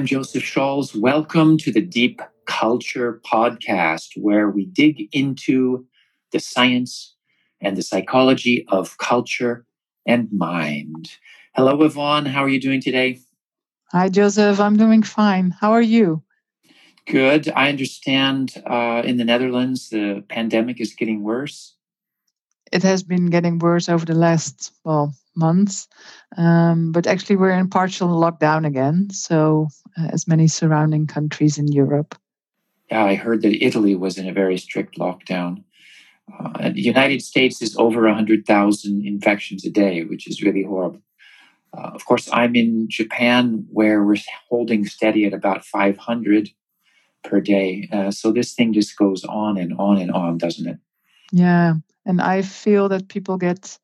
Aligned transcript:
I'm 0.00 0.06
Joseph 0.06 0.44
Shaules. 0.44 0.98
Welcome 0.98 1.58
to 1.58 1.70
the 1.70 1.82
Deep 1.82 2.22
Culture 2.46 3.20
Podcast, 3.22 4.16
where 4.16 4.48
we 4.48 4.64
dig 4.64 5.10
into 5.12 5.84
the 6.32 6.40
science 6.40 7.14
and 7.60 7.76
the 7.76 7.82
psychology 7.82 8.64
of 8.68 8.96
culture 8.96 9.66
and 10.06 10.32
mind. 10.32 11.10
Hello, 11.54 11.82
Yvonne. 11.82 12.24
How 12.24 12.42
are 12.42 12.48
you 12.48 12.58
doing 12.58 12.80
today? 12.80 13.20
Hi, 13.92 14.08
Joseph. 14.08 14.58
I'm 14.58 14.78
doing 14.78 15.02
fine. 15.02 15.50
How 15.50 15.72
are 15.72 15.82
you? 15.82 16.22
Good. 17.06 17.52
I 17.54 17.68
understand 17.68 18.54
uh, 18.64 19.02
in 19.04 19.18
the 19.18 19.26
Netherlands 19.26 19.90
the 19.90 20.24
pandemic 20.30 20.80
is 20.80 20.94
getting 20.94 21.22
worse. 21.22 21.76
It 22.72 22.82
has 22.84 23.02
been 23.02 23.26
getting 23.26 23.58
worse 23.58 23.90
over 23.90 24.06
the 24.06 24.14
last, 24.14 24.72
well, 24.82 25.12
months. 25.34 25.88
Um, 26.36 26.92
but 26.92 27.06
actually, 27.06 27.36
we're 27.36 27.50
in 27.50 27.68
partial 27.68 28.08
lockdown 28.08 28.66
again. 28.66 29.08
So, 29.10 29.68
uh, 29.98 30.08
as 30.12 30.28
many 30.28 30.48
surrounding 30.48 31.06
countries 31.06 31.58
in 31.58 31.68
Europe. 31.68 32.14
Yeah, 32.90 33.04
I 33.04 33.14
heard 33.14 33.42
that 33.42 33.64
Italy 33.64 33.94
was 33.94 34.18
in 34.18 34.28
a 34.28 34.32
very 34.32 34.58
strict 34.58 34.98
lockdown. 34.98 35.64
Uh, 36.38 36.70
the 36.70 36.82
United 36.82 37.22
States 37.22 37.60
is 37.62 37.76
over 37.76 38.02
100,000 38.02 39.06
infections 39.06 39.64
a 39.64 39.70
day, 39.70 40.04
which 40.04 40.28
is 40.28 40.42
really 40.42 40.62
horrible. 40.62 41.00
Uh, 41.76 41.90
of 41.94 42.04
course, 42.04 42.28
I'm 42.32 42.56
in 42.56 42.88
Japan 42.88 43.66
where 43.70 44.02
we're 44.02 44.16
holding 44.48 44.86
steady 44.86 45.24
at 45.24 45.32
about 45.32 45.64
500 45.64 46.50
per 47.22 47.40
day. 47.40 47.88
Uh, 47.92 48.10
so 48.10 48.32
this 48.32 48.54
thing 48.54 48.72
just 48.72 48.96
goes 48.96 49.24
on 49.24 49.56
and 49.56 49.74
on 49.78 49.98
and 49.98 50.10
on, 50.10 50.38
doesn't 50.38 50.68
it? 50.68 50.78
Yeah. 51.32 51.74
And 52.06 52.20
I 52.20 52.42
feel 52.42 52.88
that 52.88 53.08
people 53.08 53.36
get 53.36 53.78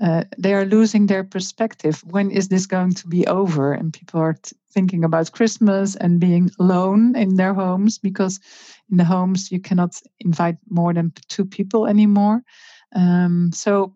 uh, 0.00 0.24
they 0.36 0.52
are 0.52 0.66
losing 0.66 1.06
their 1.06 1.24
perspective. 1.24 2.02
When 2.04 2.30
is 2.30 2.48
this 2.48 2.66
going 2.66 2.92
to 2.94 3.08
be 3.08 3.26
over? 3.26 3.72
And 3.72 3.92
people 3.92 4.20
are 4.20 4.34
t- 4.34 4.54
thinking 4.70 5.04
about 5.04 5.32
Christmas 5.32 5.96
and 5.96 6.20
being 6.20 6.50
alone 6.58 7.16
in 7.16 7.36
their 7.36 7.54
homes 7.54 7.98
because 7.98 8.38
in 8.90 8.98
the 8.98 9.04
homes 9.04 9.50
you 9.50 9.58
cannot 9.58 9.98
invite 10.20 10.56
more 10.68 10.92
than 10.92 11.12
two 11.28 11.46
people 11.46 11.86
anymore. 11.86 12.42
Um, 12.94 13.50
so, 13.52 13.92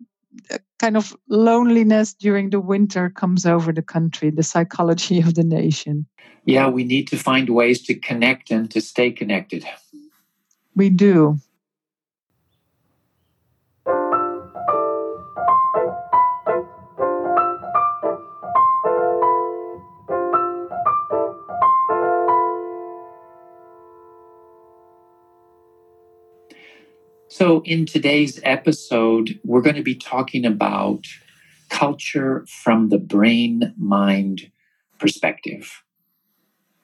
kind 0.79 0.97
of 0.97 1.15
loneliness 1.29 2.13
during 2.13 2.49
the 2.49 2.59
winter 2.59 3.09
comes 3.09 3.45
over 3.45 3.71
the 3.71 3.81
country, 3.81 4.31
the 4.31 4.43
psychology 4.43 5.19
of 5.19 5.35
the 5.35 5.43
nation. 5.43 6.07
Yeah, 6.45 6.69
we 6.69 6.83
need 6.83 7.07
to 7.09 7.17
find 7.17 7.49
ways 7.49 7.83
to 7.83 7.93
connect 7.93 8.49
and 8.49 8.71
to 8.71 8.81
stay 8.81 9.11
connected. 9.11 9.65
We 10.75 10.89
do. 10.89 11.37
So, 27.41 27.63
in 27.65 27.87
today's 27.87 28.39
episode, 28.43 29.39
we're 29.43 29.63
going 29.63 29.75
to 29.75 29.81
be 29.81 29.95
talking 29.95 30.45
about 30.45 31.07
culture 31.69 32.45
from 32.47 32.89
the 32.89 32.99
brain 32.99 33.73
mind 33.79 34.51
perspective. 34.99 35.81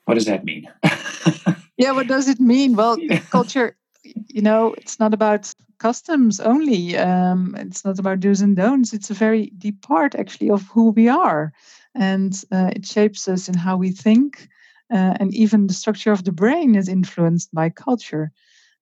What 0.05 0.15
does 0.15 0.25
that 0.25 0.45
mean? 0.45 0.67
yeah, 1.77 1.91
what 1.91 2.07
does 2.07 2.27
it 2.27 2.39
mean? 2.39 2.75
Well, 2.75 2.97
culture, 3.29 3.77
you 4.03 4.41
know, 4.41 4.73
it's 4.79 4.99
not 4.99 5.13
about 5.13 5.53
customs 5.77 6.39
only. 6.39 6.97
Um, 6.97 7.55
it's 7.59 7.85
not 7.85 7.99
about 7.99 8.19
do's 8.19 8.41
and 8.41 8.55
don'ts. 8.55 8.93
It's 8.93 9.11
a 9.11 9.13
very 9.13 9.51
deep 9.59 9.83
part, 9.83 10.15
actually, 10.15 10.49
of 10.49 10.63
who 10.69 10.89
we 10.89 11.07
are. 11.07 11.53
And 11.93 12.33
uh, 12.51 12.71
it 12.75 12.83
shapes 12.83 13.27
us 13.27 13.47
in 13.47 13.53
how 13.53 13.77
we 13.77 13.91
think. 13.91 14.49
Uh, 14.91 15.13
and 15.19 15.31
even 15.35 15.67
the 15.67 15.75
structure 15.75 16.11
of 16.11 16.23
the 16.23 16.31
brain 16.31 16.73
is 16.73 16.89
influenced 16.89 17.53
by 17.53 17.69
culture. 17.69 18.31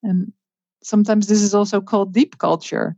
And 0.01 0.31
sometimes 0.85 1.27
this 1.27 1.41
is 1.41 1.53
also 1.53 1.81
called 1.81 2.13
deep 2.13 2.37
culture. 2.37 2.95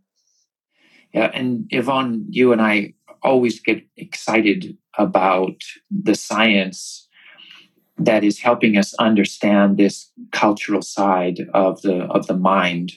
Yeah, 1.13 1.31
and 1.33 1.65
Yvonne, 1.69 2.25
you 2.29 2.51
and 2.51 2.61
I 2.61 2.93
always 3.23 3.59
get 3.59 3.81
excited 3.95 4.77
about 4.97 5.61
the 5.89 6.15
science 6.15 7.07
that 7.97 8.23
is 8.23 8.39
helping 8.39 8.77
us 8.77 8.93
understand 8.95 9.77
this 9.77 10.11
cultural 10.31 10.81
side 10.81 11.39
of 11.53 11.81
the 11.81 12.03
of 12.03 12.27
the 12.27 12.37
mind 12.37 12.93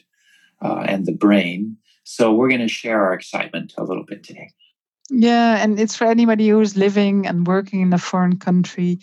uh, 0.60 0.84
and 0.86 1.06
the 1.06 1.12
brain. 1.12 1.76
So 2.04 2.34
we're 2.34 2.48
going 2.48 2.60
to 2.60 2.68
share 2.68 3.04
our 3.04 3.14
excitement 3.14 3.74
a 3.78 3.84
little 3.84 4.04
bit 4.04 4.24
today. 4.24 4.50
Yeah, 5.10 5.62
and 5.62 5.78
it's 5.78 5.96
for 5.96 6.06
anybody 6.06 6.48
who's 6.48 6.76
living 6.76 7.26
and 7.26 7.46
working 7.46 7.80
in 7.80 7.92
a 7.92 7.98
foreign 7.98 8.38
country, 8.38 9.00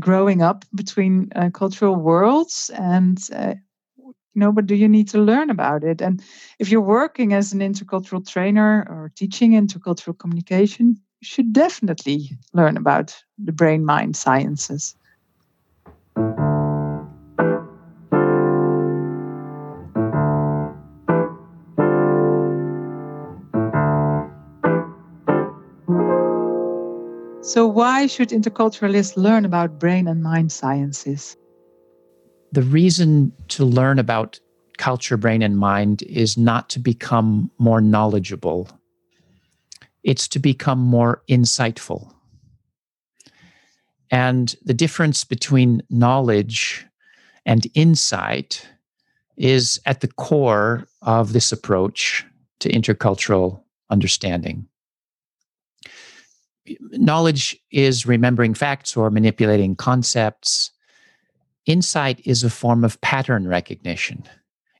growing 0.00 0.42
up 0.42 0.64
between 0.74 1.30
uh, 1.36 1.50
cultural 1.50 1.96
worlds, 1.96 2.70
and 2.74 3.18
uh, 3.32 3.54
you 4.34 4.40
know 4.40 4.52
but 4.52 4.66
do 4.66 4.74
you 4.74 4.88
need 4.88 5.08
to 5.08 5.18
learn 5.18 5.50
about 5.50 5.84
it 5.84 6.00
and 6.00 6.22
if 6.58 6.70
you're 6.70 6.80
working 6.80 7.32
as 7.32 7.52
an 7.52 7.60
intercultural 7.60 8.26
trainer 8.26 8.86
or 8.88 9.12
teaching 9.16 9.52
intercultural 9.52 10.18
communication 10.18 10.96
you 11.20 11.26
should 11.26 11.52
definitely 11.52 12.30
learn 12.52 12.76
about 12.76 13.14
the 13.38 13.52
brain 13.52 13.84
mind 13.84 14.16
sciences 14.16 14.96
So, 27.46 27.66
why 27.66 28.06
should 28.06 28.30
interculturalists 28.30 29.18
learn 29.18 29.44
about 29.44 29.78
brain 29.78 30.08
and 30.08 30.22
mind 30.22 30.50
sciences? 30.50 31.36
The 32.54 32.62
reason 32.62 33.32
to 33.48 33.64
learn 33.64 33.98
about 33.98 34.38
culture, 34.78 35.16
brain, 35.16 35.42
and 35.42 35.58
mind 35.58 36.02
is 36.02 36.38
not 36.38 36.70
to 36.70 36.78
become 36.78 37.50
more 37.58 37.80
knowledgeable, 37.80 38.68
it's 40.04 40.28
to 40.28 40.38
become 40.38 40.78
more 40.78 41.22
insightful. 41.28 42.12
And 44.10 44.54
the 44.64 44.74
difference 44.74 45.24
between 45.24 45.82
knowledge 45.90 46.86
and 47.44 47.66
insight 47.74 48.68
is 49.36 49.80
at 49.84 50.00
the 50.00 50.08
core 50.08 50.86
of 51.02 51.32
this 51.32 51.50
approach 51.50 52.24
to 52.60 52.68
intercultural 52.68 53.62
understanding. 53.90 54.68
Knowledge 56.92 57.58
is 57.72 58.06
remembering 58.06 58.54
facts 58.54 58.96
or 58.96 59.10
manipulating 59.10 59.74
concepts. 59.74 60.70
Insight 61.66 62.20
is 62.24 62.42
a 62.42 62.50
form 62.50 62.84
of 62.84 63.00
pattern 63.00 63.48
recognition. 63.48 64.24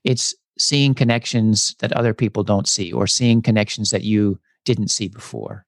It's 0.03 0.35
seeing 0.57 0.93
connections 0.93 1.75
that 1.79 1.91
other 1.93 2.13
people 2.13 2.43
don't 2.43 2.67
see 2.67 2.91
or 2.91 3.07
seeing 3.07 3.41
connections 3.41 3.89
that 3.89 4.03
you 4.03 4.39
didn't 4.63 4.89
see 4.89 5.07
before. 5.07 5.65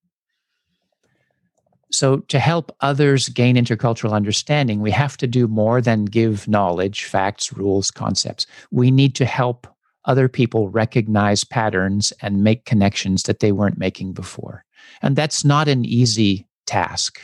So, 1.90 2.18
to 2.18 2.40
help 2.40 2.76
others 2.82 3.30
gain 3.30 3.56
intercultural 3.56 4.12
understanding, 4.12 4.82
we 4.82 4.92
have 4.92 5.16
to 5.18 5.28
do 5.28 5.48
more 5.48 5.82
than 5.82 6.06
give 6.06 6.48
knowledge, 6.48 7.06
facts, 7.06 7.54
rules, 7.54 7.92
concepts. 7.92 8.46
We 8.72 8.92
need 8.92 9.16
to 9.16 9.26
help 9.26 9.68
other 10.04 10.28
people 10.28 10.70
recognize 10.70 11.44
patterns 11.44 12.12
and 12.22 12.44
make 12.44 12.66
connections 12.66 13.24
that 13.24 13.40
they 13.40 13.52
weren't 13.52 13.78
making 13.78 14.14
before. 14.14 14.66
And 15.02 15.16
that's 15.16 15.46
not 15.46 15.68
an 15.68 15.86
easy 15.86 16.48
task. 16.66 17.22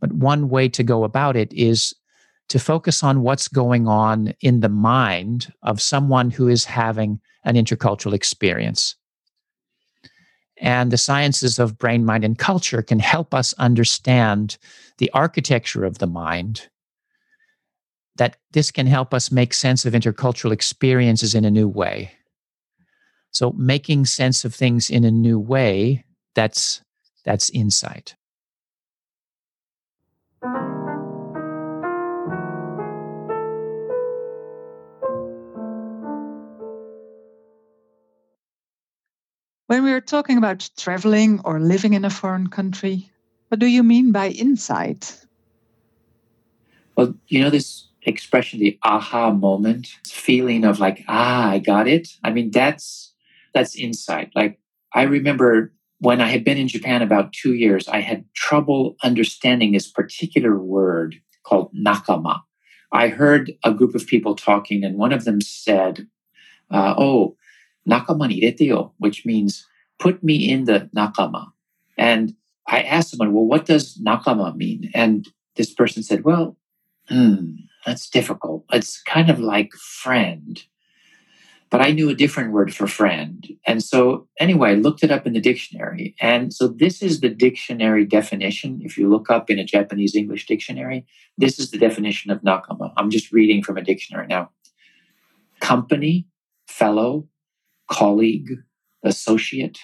But 0.00 0.12
one 0.12 0.48
way 0.48 0.68
to 0.68 0.82
go 0.82 1.04
about 1.04 1.36
it 1.36 1.52
is 1.52 1.94
to 2.48 2.58
focus 2.58 3.02
on 3.02 3.22
what's 3.22 3.48
going 3.48 3.88
on 3.88 4.32
in 4.40 4.60
the 4.60 4.68
mind 4.68 5.52
of 5.62 5.82
someone 5.82 6.30
who 6.30 6.48
is 6.48 6.64
having 6.64 7.20
an 7.44 7.56
intercultural 7.56 8.12
experience. 8.12 8.96
And 10.58 10.90
the 10.90 10.98
sciences 10.98 11.58
of 11.58 11.76
brain, 11.76 12.04
mind, 12.04 12.24
and 12.24 12.38
culture 12.38 12.82
can 12.82 12.98
help 12.98 13.34
us 13.34 13.52
understand 13.54 14.56
the 14.98 15.10
architecture 15.12 15.84
of 15.84 15.98
the 15.98 16.06
mind. 16.06 16.68
That 18.16 18.38
this 18.52 18.70
can 18.70 18.86
help 18.86 19.12
us 19.12 19.30
make 19.30 19.52
sense 19.52 19.84
of 19.84 19.92
intercultural 19.92 20.52
experiences 20.52 21.34
in 21.34 21.44
a 21.44 21.50
new 21.50 21.68
way. 21.68 22.12
So, 23.32 23.52
making 23.52 24.06
sense 24.06 24.46
of 24.46 24.54
things 24.54 24.88
in 24.88 25.04
a 25.04 25.10
new 25.10 25.38
way, 25.38 26.04
that's, 26.34 26.80
that's 27.24 27.50
insight. 27.50 28.14
When 39.66 39.82
we 39.82 39.92
are 39.92 40.00
talking 40.00 40.38
about 40.38 40.70
traveling 40.76 41.40
or 41.44 41.58
living 41.58 41.94
in 41.94 42.04
a 42.04 42.10
foreign 42.10 42.46
country, 42.46 43.10
what 43.48 43.58
do 43.58 43.66
you 43.66 43.82
mean 43.82 44.12
by 44.12 44.28
insight? 44.28 45.26
Well, 46.96 47.14
you 47.26 47.40
know 47.40 47.50
this 47.50 47.88
expression, 48.02 48.60
the 48.60 48.78
aha 48.84 49.32
moment, 49.32 49.88
feeling 50.06 50.64
of 50.64 50.78
like, 50.78 51.04
ah, 51.08 51.50
I 51.50 51.58
got 51.58 51.88
it. 51.88 52.08
I 52.22 52.30
mean, 52.30 52.52
that's 52.52 53.12
that's 53.54 53.74
insight. 53.74 54.30
Like 54.36 54.60
I 54.94 55.02
remember 55.02 55.72
when 55.98 56.20
I 56.20 56.28
had 56.28 56.44
been 56.44 56.58
in 56.58 56.68
Japan 56.68 57.02
about 57.02 57.32
two 57.32 57.54
years, 57.54 57.88
I 57.88 58.00
had 58.00 58.24
trouble 58.34 58.94
understanding 59.02 59.72
this 59.72 59.90
particular 59.90 60.56
word 60.56 61.16
called 61.42 61.72
nakama. 61.74 62.42
I 62.92 63.08
heard 63.08 63.52
a 63.64 63.74
group 63.74 63.96
of 63.96 64.06
people 64.06 64.36
talking, 64.36 64.84
and 64.84 64.96
one 64.96 65.12
of 65.12 65.24
them 65.24 65.40
said, 65.40 66.06
uh, 66.70 66.94
"Oh, 66.96 67.36
nakama 67.88 68.28
ni 68.28 68.66
yo," 68.66 68.92
which 68.98 69.24
means 69.24 69.66
put 69.98 70.22
me 70.22 70.50
in 70.50 70.64
the 70.64 70.90
nakama. 70.94 71.52
And 71.96 72.34
I 72.66 72.82
asked 72.82 73.10
someone, 73.10 73.32
"Well, 73.32 73.44
what 73.44 73.66
does 73.66 73.98
nakama 73.98 74.54
mean?" 74.56 74.90
And 74.94 75.28
this 75.56 75.72
person 75.72 76.02
said, 76.02 76.24
"Well, 76.24 76.56
hmm, 77.08 77.56
that's 77.84 78.10
difficult. 78.10 78.64
It's 78.72 79.02
kind 79.02 79.30
of 79.30 79.38
like 79.38 79.72
friend." 79.72 80.62
But 81.68 81.80
I 81.80 81.90
knew 81.90 82.08
a 82.08 82.14
different 82.14 82.52
word 82.52 82.72
for 82.72 82.86
friend. 82.86 83.44
And 83.66 83.82
so, 83.82 84.28
anyway, 84.38 84.70
I 84.70 84.74
looked 84.74 85.02
it 85.02 85.10
up 85.10 85.26
in 85.26 85.32
the 85.32 85.40
dictionary. 85.40 86.14
And 86.20 86.54
so, 86.54 86.68
this 86.68 87.02
is 87.02 87.20
the 87.20 87.28
dictionary 87.28 88.04
definition. 88.04 88.80
If 88.84 88.96
you 88.96 89.08
look 89.08 89.30
up 89.30 89.50
in 89.50 89.58
a 89.58 89.64
Japanese 89.64 90.14
English 90.14 90.46
dictionary, 90.46 91.04
this 91.36 91.58
is 91.58 91.72
the 91.72 91.78
definition 91.78 92.30
of 92.30 92.42
nakama. 92.42 92.92
I'm 92.96 93.10
just 93.10 93.32
reading 93.32 93.64
from 93.64 93.76
a 93.76 93.82
dictionary 93.82 94.28
now 94.28 94.50
company, 95.60 96.26
fellow, 96.68 97.26
colleague, 97.90 98.58
associate, 99.04 99.78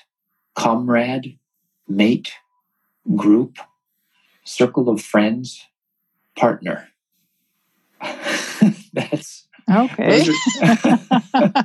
comrade, 0.54 1.38
mate, 1.88 2.32
group, 3.16 3.58
circle 4.44 4.88
of 4.88 5.00
friends, 5.00 5.64
partner. 6.37 6.88
That's 8.93 9.43
Okay. 9.70 10.08
Those 10.08 10.28
are, 10.60 11.64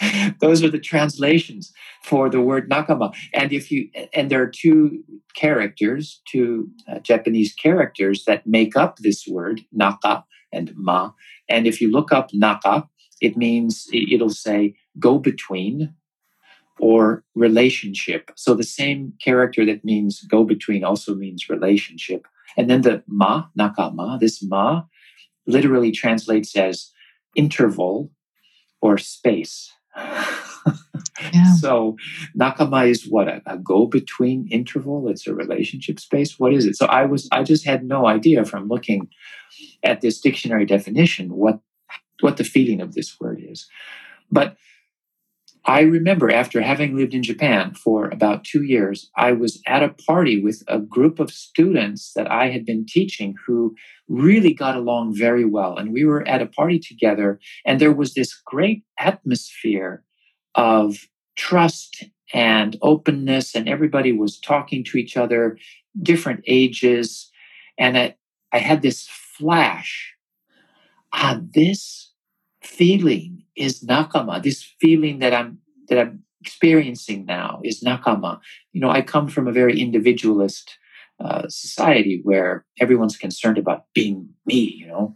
those 0.40 0.62
are 0.62 0.70
the 0.70 0.78
translations 0.78 1.72
for 2.02 2.28
the 2.28 2.40
word 2.40 2.70
nakama. 2.70 3.14
And 3.32 3.52
if 3.52 3.70
you 3.70 3.88
and 4.14 4.30
there 4.30 4.42
are 4.42 4.50
two 4.50 5.02
characters, 5.34 6.20
two 6.30 6.68
uh, 6.90 6.98
Japanese 7.00 7.54
characters 7.54 8.24
that 8.26 8.46
make 8.46 8.76
up 8.76 8.98
this 8.98 9.26
word 9.26 9.62
naka 9.72 10.24
and 10.52 10.72
ma. 10.76 11.12
And 11.48 11.66
if 11.66 11.80
you 11.80 11.90
look 11.90 12.12
up 12.12 12.30
naka, 12.32 12.86
it 13.20 13.36
means 13.36 13.86
it'll 13.92 14.30
say 14.30 14.74
go 14.98 15.18
between 15.18 15.94
or 16.78 17.24
relationship. 17.34 18.30
So 18.36 18.54
the 18.54 18.62
same 18.62 19.14
character 19.22 19.66
that 19.66 19.84
means 19.84 20.22
go 20.22 20.44
between 20.44 20.84
also 20.84 21.14
means 21.14 21.48
relationship. 21.48 22.26
And 22.56 22.70
then 22.70 22.82
the 22.82 23.02
ma, 23.06 23.46
nakama, 23.58 24.18
this 24.20 24.42
ma 24.42 24.82
literally 25.46 25.90
translates 25.90 26.56
as 26.56 26.90
interval 27.34 28.10
or 28.80 28.98
space. 28.98 29.72
yeah. 29.96 30.34
So 31.58 31.96
nakama 32.38 32.88
is 32.88 33.08
what 33.08 33.26
a, 33.26 33.42
a 33.46 33.58
go-between 33.58 34.48
interval. 34.50 35.08
It's 35.08 35.26
a 35.26 35.34
relationship 35.34 35.98
space. 35.98 36.38
What 36.38 36.54
is 36.54 36.66
it? 36.66 36.76
So 36.76 36.86
I 36.86 37.04
was 37.04 37.28
I 37.32 37.42
just 37.42 37.64
had 37.64 37.84
no 37.84 38.06
idea 38.06 38.44
from 38.44 38.68
looking 38.68 39.08
at 39.82 40.00
this 40.00 40.20
dictionary 40.20 40.66
definition 40.66 41.34
what 41.34 41.58
what 42.20 42.36
the 42.36 42.44
feeling 42.44 42.80
of 42.80 42.94
this 42.94 43.18
word 43.20 43.42
is. 43.44 43.66
But 44.30 44.56
I 45.68 45.82
remember 45.82 46.30
after 46.30 46.62
having 46.62 46.96
lived 46.96 47.12
in 47.12 47.22
Japan 47.22 47.74
for 47.74 48.08
about 48.08 48.42
two 48.42 48.62
years, 48.62 49.10
I 49.16 49.32
was 49.32 49.60
at 49.66 49.82
a 49.82 49.94
party 50.06 50.42
with 50.42 50.62
a 50.66 50.78
group 50.78 51.20
of 51.20 51.30
students 51.30 52.12
that 52.16 52.30
I 52.30 52.48
had 52.48 52.64
been 52.64 52.86
teaching 52.86 53.34
who 53.46 53.76
really 54.08 54.54
got 54.54 54.76
along 54.76 55.14
very 55.14 55.44
well. 55.44 55.76
And 55.76 55.92
we 55.92 56.06
were 56.06 56.26
at 56.26 56.40
a 56.40 56.46
party 56.46 56.78
together, 56.78 57.38
and 57.66 57.78
there 57.78 57.92
was 57.92 58.14
this 58.14 58.34
great 58.46 58.82
atmosphere 58.98 60.02
of 60.54 61.06
trust 61.36 62.02
and 62.32 62.78
openness, 62.80 63.54
and 63.54 63.68
everybody 63.68 64.10
was 64.10 64.40
talking 64.40 64.82
to 64.84 64.96
each 64.96 65.18
other, 65.18 65.58
different 66.02 66.40
ages. 66.46 67.30
And 67.76 67.98
I, 67.98 68.14
I 68.54 68.58
had 68.58 68.80
this 68.80 69.06
flash 69.06 70.14
ah, 71.12 71.40
this 71.54 72.07
feeling 72.68 73.42
is 73.56 73.82
nakama. 73.84 74.42
This 74.42 74.62
feeling 74.80 75.18
that 75.20 75.32
I'm 75.32 75.58
that 75.88 75.98
I'm 75.98 76.22
experiencing 76.40 77.24
now 77.24 77.60
is 77.64 77.82
nakama. 77.82 78.40
You 78.72 78.80
know, 78.80 78.90
I 78.90 79.02
come 79.02 79.28
from 79.28 79.48
a 79.48 79.52
very 79.52 79.80
individualist 79.80 80.76
uh, 81.18 81.48
society 81.48 82.20
where 82.22 82.64
everyone's 82.78 83.16
concerned 83.16 83.58
about 83.58 83.84
being 83.94 84.28
me. 84.46 84.60
You 84.80 84.86
know, 84.86 85.14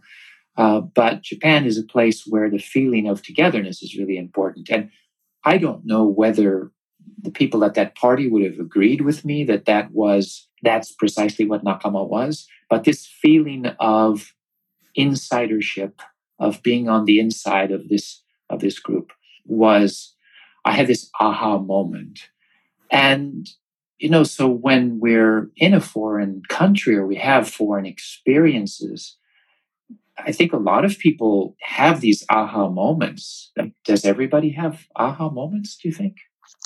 uh, 0.57 0.81
but 0.81 1.21
Japan 1.21 1.65
is 1.65 1.77
a 1.77 1.83
place 1.83 2.23
where 2.27 2.49
the 2.49 2.57
feeling 2.57 3.07
of 3.07 3.21
togetherness 3.21 3.83
is 3.83 3.97
really 3.97 4.17
important. 4.17 4.69
And 4.69 4.89
I 5.45 5.57
don't 5.57 5.85
know 5.85 6.05
whether 6.05 6.71
the 7.21 7.31
people 7.31 7.63
at 7.63 7.75
that 7.75 7.95
party 7.95 8.29
would 8.29 8.43
have 8.43 8.59
agreed 8.59 9.01
with 9.01 9.23
me 9.23 9.43
that 9.45 9.65
that 9.65 9.91
was 9.91 10.47
that's 10.63 10.91
precisely 10.91 11.45
what 11.45 11.63
nakama 11.63 12.07
was. 12.07 12.47
But 12.69 12.83
this 12.83 13.05
feeling 13.05 13.67
of 13.79 14.33
insidership 14.95 16.01
of 16.39 16.63
being 16.63 16.89
on 16.89 17.05
the 17.05 17.19
inside 17.19 17.71
of 17.71 17.89
this 17.89 18.23
of 18.49 18.59
this 18.59 18.79
group 18.79 19.11
was 19.45 20.15
I 20.65 20.71
had 20.71 20.87
this 20.87 21.09
aha 21.19 21.57
moment. 21.59 22.19
And 22.91 23.49
you 23.99 24.09
know, 24.09 24.23
so 24.23 24.47
when 24.47 24.99
we're 24.99 25.49
in 25.55 25.73
a 25.73 25.79
foreign 25.79 26.41
country 26.49 26.95
or 26.95 27.07
we 27.07 27.15
have 27.15 27.49
foreign 27.49 27.85
experiences, 27.85 29.15
I 30.17 30.31
think 30.31 30.51
a 30.51 30.57
lot 30.57 30.83
of 30.83 30.99
people 30.99 31.55
have 31.61 32.01
these 32.01 32.25
aha 32.29 32.69
moments. 32.69 33.51
Does 33.85 34.05
everybody 34.05 34.51
have 34.51 34.87
aha 34.95 35.29
moments, 35.29 35.77
do 35.77 35.87
you 35.87 35.93
think? 35.93 36.17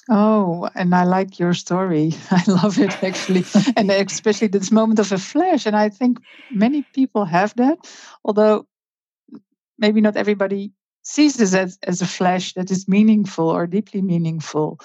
Oh, 0.10 0.70
and 0.74 0.96
I 0.96 1.04
like 1.04 1.38
your 1.38 1.54
story. 1.54 2.14
I 2.32 2.44
love 2.48 2.80
it 2.80 3.04
actually. 3.04 3.46
and 3.76 3.92
especially 3.92 4.48
this 4.48 4.72
moment 4.72 5.00
of 5.00 5.12
a 5.12 5.18
flash. 5.18 5.66
And 5.66 5.76
I 5.76 5.90
think 5.90 6.20
many 6.52 6.84
people 6.94 7.26
have 7.26 7.54
that, 7.56 7.78
although 8.24 8.66
maybe 9.78 10.02
not 10.02 10.18
everybody 10.18 10.72
sees 11.04 11.38
this 11.38 11.54
as, 11.54 11.78
as 11.84 12.02
a 12.02 12.06
flash 12.06 12.54
that 12.54 12.70
is 12.70 12.88
meaningful 12.88 13.48
or 13.48 13.66
deeply 13.66 14.02
meaningful 14.02 14.80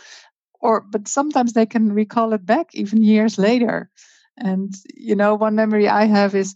or 0.62 0.80
but 0.80 1.08
sometimes 1.08 1.52
they 1.52 1.66
can 1.66 1.92
recall 1.92 2.32
it 2.32 2.46
back 2.46 2.68
even 2.72 3.02
years 3.02 3.36
later. 3.36 3.90
And 4.38 4.74
you 4.94 5.14
know 5.14 5.34
one 5.34 5.54
memory 5.54 5.88
i 5.88 6.06
have 6.06 6.34
is 6.34 6.54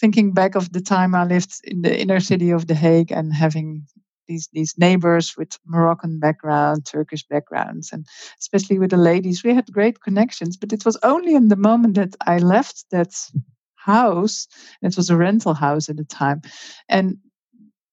thinking 0.00 0.32
back 0.32 0.56
of 0.56 0.72
the 0.72 0.80
time 0.80 1.14
i 1.14 1.24
lived 1.24 1.52
in 1.64 1.82
the 1.82 2.00
inner 2.00 2.18
city 2.18 2.50
of 2.50 2.66
the 2.66 2.74
hague 2.74 3.12
and 3.12 3.32
having 3.32 3.86
these 4.26 4.48
these 4.52 4.74
neighbors 4.76 5.36
with 5.36 5.58
moroccan 5.64 6.18
background 6.18 6.84
turkish 6.84 7.24
backgrounds 7.28 7.92
and 7.92 8.06
especially 8.40 8.78
with 8.78 8.90
the 8.90 8.96
ladies. 8.96 9.44
We 9.44 9.54
had 9.54 9.72
great 9.72 10.00
connections 10.00 10.56
but 10.56 10.72
it 10.72 10.84
was 10.84 10.98
only 11.04 11.34
in 11.34 11.48
the 11.48 11.56
moment 11.68 11.94
that 11.94 12.16
i 12.26 12.38
left 12.38 12.86
that 12.90 13.14
house. 13.76 14.46
It 14.80 14.96
was 14.96 15.10
a 15.10 15.16
rental 15.16 15.54
house 15.54 15.88
at 15.88 15.96
the 15.96 16.04
time. 16.04 16.42
And 16.88 17.18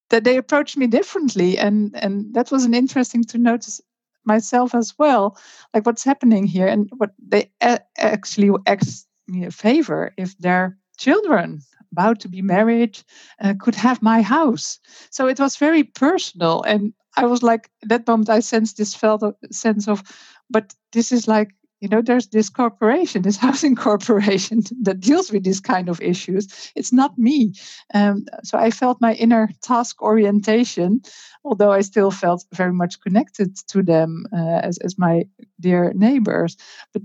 that 0.09 0.23
they 0.23 0.37
approached 0.37 0.77
me 0.77 0.87
differently 0.87 1.57
and 1.57 1.91
and 1.95 2.33
that 2.33 2.51
was 2.51 2.65
an 2.65 2.73
interesting 2.73 3.23
to 3.23 3.37
notice 3.37 3.81
myself 4.25 4.75
as 4.75 4.93
well 4.99 5.37
like 5.73 5.85
what's 5.85 6.03
happening 6.03 6.45
here 6.45 6.67
and 6.67 6.89
what 6.97 7.11
they 7.19 7.49
a- 7.61 7.79
actually 7.97 8.51
asked 8.67 9.07
me 9.27 9.45
a 9.45 9.51
favor 9.51 10.13
if 10.17 10.37
their 10.37 10.77
children 10.97 11.61
about 11.91 12.19
to 12.19 12.27
be 12.29 12.41
married 12.41 12.99
uh, 13.41 13.53
could 13.59 13.73
have 13.73 13.99
my 14.03 14.21
house. 14.21 14.79
So 15.09 15.27
it 15.27 15.39
was 15.39 15.55
very 15.57 15.83
personal 15.83 16.61
and 16.63 16.93
i 17.17 17.25
was 17.25 17.41
like 17.41 17.69
at 17.81 17.89
that 17.89 18.07
moment 18.07 18.29
i 18.29 18.39
sensed 18.39 18.77
this 18.77 18.93
felt 18.95 19.23
sense 19.51 19.87
of 19.87 20.03
but 20.49 20.75
this 20.93 21.11
is 21.11 21.27
like 21.27 21.49
you 21.81 21.87
know 21.87 22.01
there's 22.01 22.27
this 22.27 22.49
corporation 22.49 23.21
this 23.21 23.37
housing 23.47 23.75
corporation 23.75 24.61
that 24.81 24.99
deals 24.99 25.31
with 25.31 25.43
these 25.43 25.59
kind 25.59 25.89
of 25.89 26.01
issues. 26.01 26.71
It's 26.75 26.93
not 26.93 27.17
me. 27.17 27.53
Um, 27.93 28.25
so 28.43 28.57
i 28.57 28.71
felt 28.71 29.01
my 29.01 29.13
inner 29.13 29.49
task 29.61 30.01
orientation 30.01 31.01
although 31.43 31.71
i 31.71 31.81
still 31.81 32.11
felt 32.11 32.45
very 32.53 32.73
much 32.73 32.99
connected 33.01 33.55
to 33.67 33.83
them 33.83 34.25
uh, 34.33 34.59
as, 34.63 34.77
as 34.79 34.97
my 34.97 35.23
dear 35.59 35.93
neighbors. 35.95 36.57
But 36.93 37.03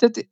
that 0.00 0.26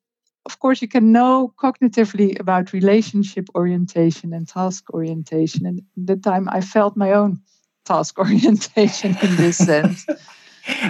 of 0.47 0.59
course 0.61 0.81
you 0.81 0.89
can 0.89 1.13
know 1.13 1.53
cognitively 1.59 2.39
about 2.39 2.73
relationship 2.73 3.47
orientation 3.55 4.33
and 4.33 4.47
task 4.49 4.85
orientation. 4.93 5.67
And 5.67 5.83
the 5.97 6.17
time 6.17 6.49
i 6.49 6.61
felt 6.61 6.97
my 6.97 7.13
own 7.13 7.41
task 7.85 8.19
orientation 8.25 9.17
in 9.23 9.37
this 9.37 9.59
sense 9.59 10.07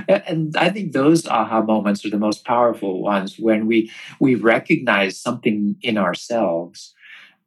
and 0.08 0.56
I 0.56 0.70
think 0.70 0.92
those 0.92 1.26
aha 1.26 1.62
moments 1.62 2.04
are 2.04 2.10
the 2.10 2.18
most 2.18 2.44
powerful 2.44 3.02
ones 3.02 3.36
when 3.38 3.66
we 3.66 3.90
we 4.20 4.34
recognize 4.34 5.20
something 5.20 5.76
in 5.82 5.98
ourselves 5.98 6.94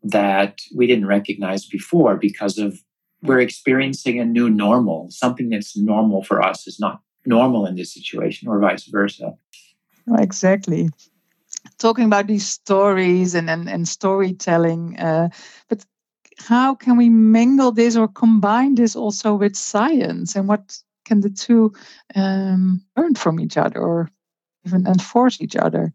that 0.03 0.59
we 0.75 0.87
didn't 0.87 1.07
recognize 1.07 1.65
before 1.65 2.15
because 2.15 2.57
of 2.57 2.79
we're 3.21 3.41
experiencing 3.41 4.19
a 4.19 4.25
new 4.25 4.49
normal. 4.49 5.07
Something 5.09 5.49
that's 5.49 5.75
normal 5.75 6.23
for 6.23 6.41
us 6.41 6.67
is 6.67 6.79
not 6.79 7.01
normal 7.25 7.65
in 7.65 7.75
this 7.75 7.93
situation, 7.93 8.47
or 8.47 8.59
vice 8.59 8.85
versa. 8.85 9.33
Exactly. 10.17 10.89
Talking 11.77 12.05
about 12.05 12.27
these 12.27 12.47
stories 12.47 13.35
and 13.35 13.49
and, 13.49 13.69
and 13.69 13.87
storytelling, 13.87 14.97
uh, 14.99 15.29
but 15.67 15.85
how 16.37 16.73
can 16.73 16.95
we 16.97 17.09
mingle 17.09 17.71
this 17.71 17.97
or 17.97 18.07
combine 18.07 18.75
this 18.75 18.95
also 18.95 19.35
with 19.35 19.55
science 19.55 20.35
and 20.35 20.47
what 20.47 20.79
can 21.09 21.21
the 21.21 21.29
two 21.29 21.73
um, 22.15 22.81
learn 22.95 23.15
from 23.15 23.39
each 23.39 23.57
other 23.57 23.79
or 23.79 24.09
even 24.65 24.85
enforce 24.85 25.41
each 25.41 25.55
other? 25.55 25.91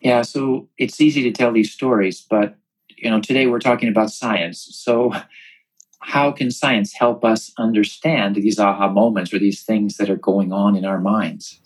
Yeah, 0.00 0.22
so 0.22 0.68
it's 0.78 1.00
easy 1.00 1.22
to 1.24 1.30
tell 1.30 1.52
these 1.52 1.70
stories, 1.70 2.26
but 2.28 2.56
you 2.96 3.10
know, 3.10 3.20
today 3.20 3.46
we're 3.46 3.60
talking 3.60 3.88
about 3.88 4.10
science. 4.10 4.68
So, 4.72 5.12
how 6.00 6.32
can 6.32 6.50
science 6.50 6.94
help 6.94 7.24
us 7.24 7.52
understand 7.58 8.34
these 8.34 8.58
aha 8.58 8.88
moments 8.88 9.32
or 9.32 9.38
these 9.38 9.62
things 9.62 9.98
that 9.98 10.10
are 10.10 10.16
going 10.16 10.52
on 10.52 10.74
in 10.74 10.84
our 10.84 10.98
minds? 10.98 11.60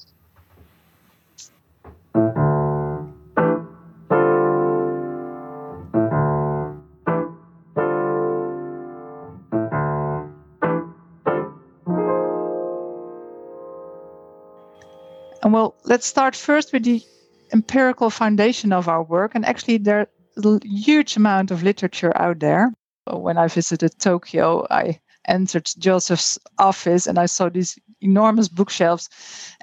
And 15.46 15.52
well, 15.52 15.76
let's 15.84 16.08
start 16.08 16.34
first 16.34 16.72
with 16.72 16.82
the 16.82 17.00
empirical 17.52 18.10
foundation 18.10 18.72
of 18.72 18.88
our 18.88 19.04
work. 19.04 19.36
And 19.36 19.46
actually, 19.46 19.78
there's 19.78 20.08
a 20.44 20.58
huge 20.64 21.16
amount 21.16 21.52
of 21.52 21.62
literature 21.62 22.12
out 22.20 22.40
there. 22.40 22.72
When 23.08 23.38
I 23.38 23.46
visited 23.46 23.96
Tokyo, 24.00 24.66
I 24.72 24.98
entered 25.28 25.70
Joseph's 25.78 26.36
office 26.58 27.06
and 27.06 27.16
I 27.16 27.26
saw 27.26 27.48
these 27.48 27.78
enormous 28.00 28.48
bookshelves 28.48 29.08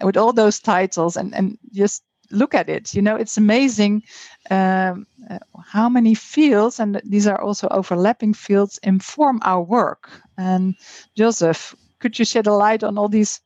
with 0.01 0.15
all 0.15 0.31
those 0.31 0.57
titles 0.57 1.17
and, 1.17 1.35
and 1.35 1.57
just 1.73 2.01
look 2.31 2.53
at 2.53 2.69
it. 2.69 2.93
You 2.93 3.01
know, 3.01 3.17
it's 3.17 3.35
amazing 3.35 4.03
um, 4.51 5.05
how 5.65 5.89
many 5.89 6.15
fields, 6.15 6.79
and 6.79 7.01
these 7.03 7.27
are 7.27 7.41
also 7.41 7.67
overlapping 7.71 8.33
fields, 8.33 8.79
inform 8.83 9.41
our 9.43 9.61
work. 9.61 10.09
And 10.37 10.75
Joseph, 11.17 11.75
could 11.99 12.17
you 12.17 12.23
shed 12.23 12.47
a 12.47 12.53
light 12.53 12.85
on 12.85 12.97
all 12.97 13.09
these 13.09 13.41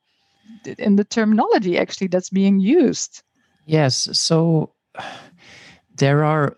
in 0.78 0.96
the 0.96 1.04
terminology 1.04 1.78
actually 1.78 2.08
that's 2.08 2.30
being 2.30 2.60
used? 2.60 3.24
Yes. 3.66 4.10
So 4.18 4.74
there 5.96 6.24
are 6.24 6.58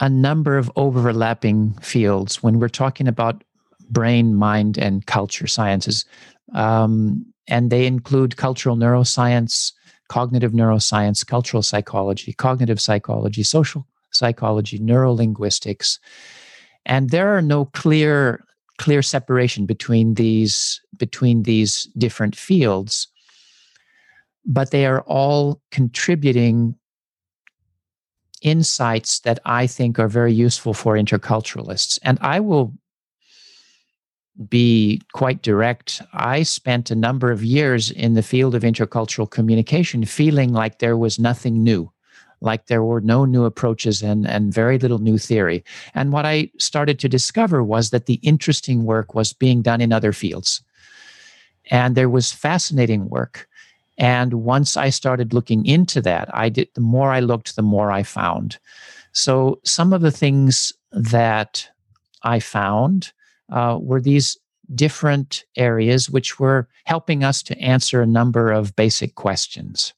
a 0.00 0.08
number 0.08 0.56
of 0.58 0.70
overlapping 0.76 1.72
fields 1.74 2.42
when 2.42 2.58
we're 2.58 2.68
talking 2.68 3.08
about 3.08 3.44
brain, 3.90 4.34
mind, 4.34 4.78
and 4.78 5.06
culture 5.06 5.46
sciences. 5.46 6.04
Um, 6.54 7.26
and 7.46 7.70
they 7.70 7.86
include 7.86 8.36
cultural 8.36 8.76
neuroscience, 8.76 9.72
cognitive 10.08 10.52
neuroscience, 10.52 11.26
cultural 11.26 11.62
psychology, 11.62 12.32
cognitive 12.32 12.80
psychology, 12.80 13.42
social 13.42 13.86
psychology, 14.10 14.78
neurolinguistics. 14.78 15.98
And 16.84 17.10
there 17.10 17.36
are 17.36 17.42
no 17.42 17.66
clear 17.66 18.44
clear 18.84 19.02
separation 19.02 19.66
between 19.66 20.14
these 20.14 20.80
between 21.04 21.44
these 21.44 21.72
different 21.96 22.34
fields 22.36 23.08
but 24.44 24.70
they 24.70 24.86
are 24.86 25.02
all 25.02 25.60
contributing 25.70 26.74
insights 28.42 29.20
that 29.20 29.38
I 29.44 29.66
think 29.66 29.98
are 29.98 30.08
very 30.08 30.32
useful 30.32 30.74
for 30.74 30.94
interculturalists. 30.94 31.98
And 32.02 32.18
I 32.20 32.40
will 32.40 32.74
be 34.48 35.00
quite 35.12 35.42
direct. 35.42 36.02
I 36.12 36.42
spent 36.42 36.90
a 36.90 36.96
number 36.96 37.30
of 37.30 37.44
years 37.44 37.90
in 37.90 38.14
the 38.14 38.22
field 38.22 38.54
of 38.54 38.62
intercultural 38.62 39.30
communication 39.30 40.04
feeling 40.04 40.52
like 40.52 40.78
there 40.78 40.96
was 40.96 41.18
nothing 41.18 41.62
new, 41.62 41.92
like 42.42 42.66
there 42.66 42.84
were 42.84 43.00
no 43.00 43.24
new 43.24 43.44
approaches 43.44 44.02
and, 44.02 44.26
and 44.26 44.52
very 44.52 44.78
little 44.78 44.98
new 44.98 45.16
theory. 45.16 45.64
And 45.94 46.12
what 46.12 46.26
I 46.26 46.50
started 46.58 46.98
to 46.98 47.08
discover 47.08 47.62
was 47.62 47.90
that 47.90 48.06
the 48.06 48.20
interesting 48.22 48.84
work 48.84 49.14
was 49.14 49.32
being 49.32 49.62
done 49.62 49.80
in 49.80 49.92
other 49.92 50.12
fields. 50.12 50.62
And 51.70 51.94
there 51.94 52.10
was 52.10 52.32
fascinating 52.32 53.08
work 53.08 53.48
and 53.98 54.34
once 54.34 54.76
I 54.76 54.90
started 54.90 55.32
looking 55.32 55.64
into 55.66 56.00
that, 56.02 56.28
I 56.34 56.48
did 56.48 56.68
the 56.74 56.80
more 56.80 57.12
I 57.12 57.20
looked, 57.20 57.56
the 57.56 57.62
more 57.62 57.92
I 57.92 58.02
found. 58.02 58.58
So 59.12 59.60
some 59.64 59.92
of 59.92 60.00
the 60.00 60.10
things 60.10 60.72
that 60.90 61.68
I 62.22 62.40
found 62.40 63.12
uh, 63.50 63.78
were 63.80 64.00
these 64.00 64.36
different 64.74 65.44
areas 65.56 66.08
which 66.08 66.40
were 66.40 66.68
helping 66.84 67.22
us 67.22 67.42
to 67.44 67.58
answer 67.58 68.00
a 68.00 68.06
number 68.06 68.50
of 68.50 68.74
basic 68.74 69.14
questions. 69.14 69.92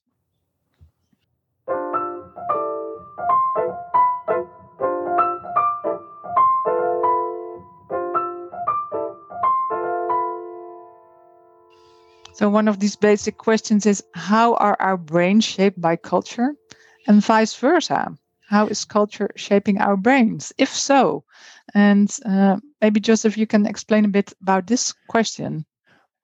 So, 12.35 12.49
one 12.49 12.67
of 12.67 12.81
these 12.81 12.97
basic 12.97 13.37
questions 13.37 13.85
is 13.85 14.03
how 14.13 14.55
are 14.55 14.75
our 14.81 14.97
brains 14.97 15.45
shaped 15.45 15.79
by 15.79 15.95
culture 15.95 16.53
and 17.07 17.23
vice 17.23 17.55
versa? 17.55 18.13
How 18.49 18.67
is 18.67 18.83
culture 18.83 19.29
shaping 19.37 19.79
our 19.79 19.95
brains? 19.95 20.51
If 20.57 20.67
so, 20.67 21.23
and 21.73 22.13
uh, 22.25 22.57
maybe 22.81 22.99
Joseph, 22.99 23.37
you 23.37 23.47
can 23.47 23.65
explain 23.65 24.03
a 24.03 24.09
bit 24.09 24.33
about 24.41 24.67
this 24.67 24.93
question. 25.07 25.65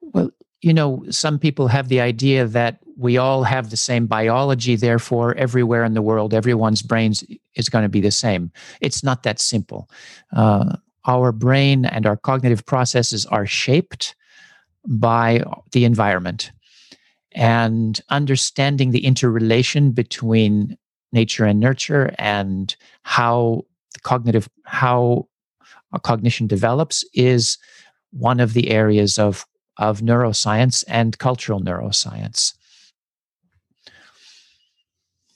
Well, 0.01 0.31
you 0.61 0.73
know, 0.73 1.01
some 1.09 1.39
people 1.39 1.69
have 1.69 1.87
the 1.87 2.01
idea 2.01 2.45
that 2.45 2.79
we 2.97 3.17
all 3.17 3.43
have 3.43 3.69
the 3.69 3.77
same 3.77 4.05
biology, 4.05 4.75
therefore, 4.75 5.33
everywhere 5.35 5.85
in 5.85 5.93
the 5.93 6.01
world, 6.01 6.33
everyone's 6.33 6.81
brains 6.81 7.23
is 7.55 7.69
going 7.69 7.83
to 7.83 7.89
be 7.89 8.01
the 8.01 8.11
same. 8.11 8.51
It's 8.81 9.01
not 9.01 9.23
that 9.23 9.39
simple. 9.39 9.89
Uh, 10.35 10.75
our 11.05 11.31
brain 11.31 11.85
and 11.85 12.05
our 12.05 12.17
cognitive 12.17 12.65
processes 12.65 13.25
are 13.27 13.45
shaped 13.45 14.13
by 14.87 15.43
the 15.71 15.85
environment 15.85 16.51
and 17.33 18.01
understanding 18.09 18.91
the 18.91 19.05
interrelation 19.05 19.91
between 19.91 20.77
nature 21.13 21.45
and 21.45 21.59
nurture 21.59 22.13
and 22.17 22.75
how 23.03 23.63
cognitive 24.03 24.49
how 24.65 25.27
cognition 26.03 26.47
develops 26.47 27.03
is 27.13 27.57
one 28.11 28.39
of 28.39 28.53
the 28.53 28.71
areas 28.71 29.19
of 29.19 29.45
of 29.77 30.01
neuroscience 30.01 30.83
and 30.87 31.17
cultural 31.19 31.61
neuroscience 31.61 32.53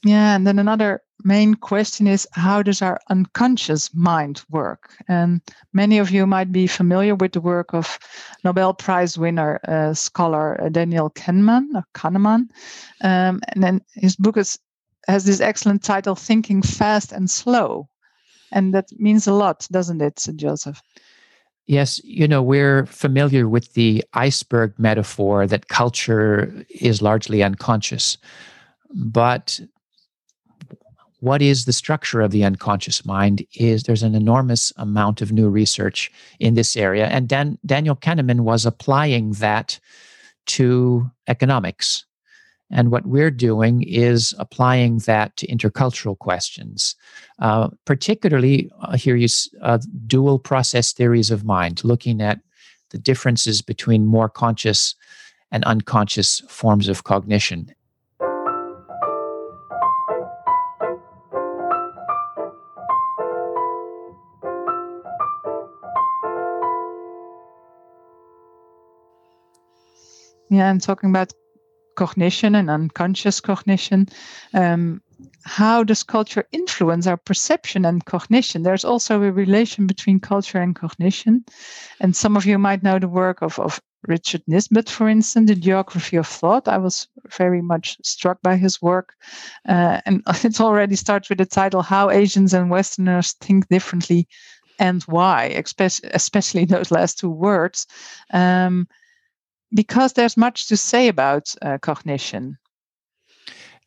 yeah 0.06 0.36
and 0.36 0.48
then 0.48 0.60
another 0.60 1.02
main 1.26 1.56
question 1.56 2.08
is 2.08 2.28
how 2.32 2.62
does 2.62 2.82
our 2.82 3.00
unconscious 3.10 3.94
mind 3.94 4.44
work? 4.50 4.92
And 5.08 5.42
many 5.74 5.98
of 5.98 6.12
you 6.12 6.26
might 6.28 6.52
be 6.52 6.68
familiar 6.68 7.16
with 7.16 7.34
the 7.34 7.42
work 7.42 7.74
of 7.74 7.98
Nobel 8.44 8.74
Prize 8.74 9.18
winner 9.18 9.60
uh, 9.68 9.94
scholar 9.94 10.62
uh, 10.62 10.70
Daniel 10.70 11.10
Kahneman, 11.10 11.68
or 11.74 11.84
Kahneman. 11.94 12.50
Um, 13.02 13.42
and 13.50 13.64
then 13.64 13.82
his 13.96 14.16
book 14.16 14.38
is, 14.38 14.60
has 15.08 15.26
this 15.26 15.42
excellent 15.42 15.84
title, 15.84 16.16
Thinking 16.16 16.62
Fast 16.62 17.12
and 17.12 17.30
Slow. 17.30 17.90
And 18.52 18.74
that 18.74 18.88
means 18.98 19.28
a 19.28 19.34
lot, 19.34 19.68
doesn't 19.72 20.02
it, 20.02 20.28
Joseph? 20.36 20.82
Yes, 21.66 22.00
you 22.04 22.28
know, 22.28 22.44
we're 22.44 22.86
familiar 22.86 23.50
with 23.50 23.74
the 23.74 24.04
iceberg 24.14 24.78
metaphor 24.78 25.48
that 25.48 25.68
culture 25.68 26.64
is 26.70 27.02
largely 27.02 27.42
unconscious. 27.42 28.20
But 28.94 29.60
what 31.26 31.42
is 31.42 31.66
the 31.66 31.74
structure 31.74 32.22
of 32.22 32.30
the 32.30 32.44
unconscious 32.44 33.04
mind 33.04 33.44
is 33.56 33.84
there's 33.84 34.04
an 34.04 34.14
enormous 34.14 34.72
amount 34.78 35.22
of 35.22 35.32
new 35.32 35.50
research 35.50 36.12
in 36.40 36.54
this 36.54 36.78
area. 36.78 37.08
And 37.08 37.28
Dan, 37.28 37.58
daniel 37.66 37.96
kahneman 37.96 38.42
was 38.42 38.64
applying 38.64 39.32
that 39.32 39.80
to 40.46 41.10
economics. 41.28 42.06
And 42.70 42.92
what 42.92 43.08
we're 43.08 43.32
doing 43.32 43.82
is 43.82 44.36
applying 44.38 45.00
that 45.00 45.36
to 45.38 45.48
intercultural 45.48 46.16
questions 46.18 46.96
uh, 47.40 47.70
particularly 47.86 48.70
uh, 48.82 48.96
here 48.96 49.16
you 49.16 49.28
uh, 49.62 49.80
dual 50.08 50.40
process 50.40 50.94
theories 50.94 51.32
of 51.32 51.44
mind 51.44 51.84
looking 51.84 52.22
at 52.22 52.40
the 52.92 52.98
differences 52.98 53.62
between 53.62 54.06
more 54.06 54.30
conscious 54.30 54.96
and 55.52 55.64
unconscious 55.66 56.42
forms 56.48 56.88
of 56.88 57.04
cognition 57.04 57.75
Yeah, 70.56 70.72
and 70.72 70.82
talking 70.82 71.10
about 71.10 71.34
cognition 71.98 72.56
and 72.56 72.70
unconscious 72.70 73.42
cognition. 73.42 74.08
Um, 74.54 75.02
how 75.44 75.84
does 75.84 76.02
culture 76.04 76.46
influence 76.54 77.08
our 77.08 77.18
perception 77.18 77.84
and 77.84 78.06
cognition? 78.06 78.64
There's 78.64 78.86
also 78.86 79.22
a 79.22 79.32
relation 79.32 79.86
between 79.86 80.22
culture 80.22 80.60
and 80.60 80.74
cognition. 80.74 81.44
And 82.00 82.16
some 82.16 82.38
of 82.38 82.46
you 82.46 82.58
might 82.58 82.84
know 82.84 83.00
the 83.00 83.10
work 83.10 83.42
of, 83.42 83.60
of 83.60 83.82
Richard 84.08 84.44
Nisbett, 84.50 84.90
for 84.90 85.10
instance, 85.10 85.50
The 85.50 85.56
Geography 85.56 86.16
of 86.16 86.28
Thought. 86.28 86.70
I 86.70 86.78
was 86.78 87.10
very 87.38 87.62
much 87.62 87.98
struck 88.02 88.42
by 88.42 88.56
his 88.56 88.82
work. 88.82 89.14
Uh, 89.68 90.00
and 90.06 90.24
it 90.46 90.62
already 90.62 90.96
starts 90.96 91.28
with 91.28 91.40
the 91.40 91.46
title 91.46 91.82
How 91.82 92.10
Asians 92.12 92.54
and 92.54 92.70
Westerners 92.70 93.34
Think 93.42 93.68
Differently 93.68 94.30
and 94.80 95.04
Why, 95.04 95.48
especially 96.14 96.64
those 96.64 96.92
last 96.92 97.20
two 97.20 97.30
words. 97.30 97.88
Um, 98.32 98.88
because 99.74 100.14
there's 100.14 100.38
much 100.38 100.68
to 100.68 100.78
say 100.78 101.08
about 101.08 101.54
uh, 101.62 101.78
cognition. 101.80 102.58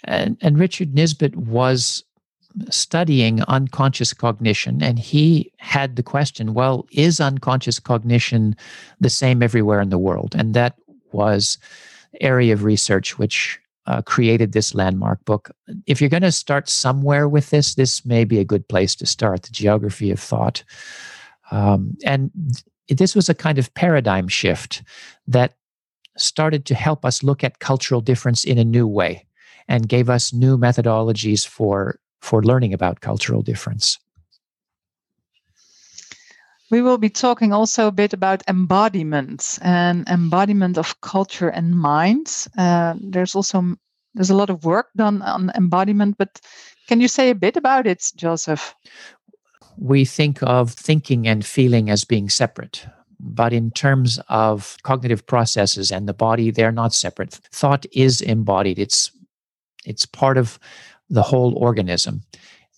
And, 0.05 0.37
and 0.41 0.59
Richard 0.59 0.95
Nisbett 0.95 1.35
was 1.37 2.05
studying 2.71 3.43
unconscious 3.43 4.13
cognition, 4.13 4.83
and 4.83 4.99
he 4.99 5.53
had 5.59 5.97
the 5.97 6.03
question 6.03 6.55
well, 6.55 6.87
is 6.93 7.21
unconscious 7.21 7.79
cognition 7.79 8.57
the 9.01 9.11
same 9.11 9.43
everywhere 9.43 9.81
in 9.81 9.91
the 9.91 9.99
world? 9.99 10.35
And 10.37 10.55
that 10.55 10.75
was 11.13 11.59
area 12.21 12.53
of 12.53 12.65
research 12.65 13.19
which 13.19 13.61
uh, 13.87 14.03
created 14.03 14.53
this 14.53 14.75
landmark 14.75 15.25
book. 15.25 15.51
If 15.87 16.01
you're 16.01 16.11
going 16.11 16.23
to 16.23 16.33
start 16.33 16.69
somewhere 16.69 17.29
with 17.29 17.51
this, 17.51 17.75
this 17.75 18.05
may 18.05 18.25
be 18.25 18.39
a 18.39 18.45
good 18.45 18.69
place 18.69 18.95
to 18.97 19.07
start 19.07 19.43
the 19.43 19.51
geography 19.51 20.11
of 20.11 20.21
thought. 20.21 20.63
Um, 21.51 21.97
and 22.05 22.31
th- 22.53 22.99
this 22.99 23.15
was 23.15 23.29
a 23.29 23.35
kind 23.35 23.59
of 23.59 23.73
paradigm 23.75 24.29
shift 24.29 24.83
that 25.27 25.55
started 26.21 26.65
to 26.67 26.75
help 26.75 27.05
us 27.05 27.23
look 27.23 27.45
at 27.45 27.59
cultural 27.59 28.01
difference 28.01 28.45
in 28.45 28.59
a 28.59 28.65
new 28.65 28.87
way 28.87 29.27
and 29.69 29.89
gave 29.89 30.11
us 30.11 30.33
new 30.33 30.59
methodologies 30.59 31.47
for 31.47 31.99
for 32.21 32.43
learning 32.43 32.75
about 32.75 33.01
cultural 33.01 33.43
difference. 33.43 33.99
We 36.71 36.83
will 36.83 36.99
be 36.99 37.09
talking 37.09 37.53
also 37.53 37.87
a 37.87 37.93
bit 37.93 38.13
about 38.13 38.43
embodiment 38.49 39.59
and 39.63 40.07
embodiment 40.09 40.77
of 40.77 41.01
culture 41.01 41.49
and 41.49 41.75
mind. 41.75 42.47
Uh, 42.59 42.95
there's 43.01 43.35
also 43.35 43.77
there's 44.15 44.31
a 44.31 44.37
lot 44.37 44.51
of 44.51 44.65
work 44.65 44.89
done 44.97 45.23
on 45.23 45.51
embodiment, 45.55 46.17
but 46.19 46.41
can 46.89 47.01
you 47.01 47.09
say 47.09 47.31
a 47.31 47.35
bit 47.35 47.57
about 47.57 47.87
it, 47.87 48.13
Joseph? 48.17 48.75
We 49.79 50.05
think 50.05 50.43
of 50.43 50.73
thinking 50.73 51.29
and 51.29 51.45
feeling 51.45 51.89
as 51.89 52.05
being 52.05 52.29
separate, 52.29 52.87
but 53.21 53.53
in 53.53 53.71
terms 53.71 54.21
of 54.29 54.77
cognitive 54.83 55.27
processes 55.27 55.91
and 55.91 56.09
the 56.09 56.15
body, 56.15 56.51
they're 56.51 56.73
not 56.73 56.95
separate. 56.95 57.33
Thought 57.53 57.87
is 57.93 58.21
embodied. 58.21 58.79
It's 58.79 59.11
it's 59.85 60.07
part 60.07 60.37
of 60.37 60.59
the 61.09 61.23
whole 61.23 61.57
organism. 61.57 62.23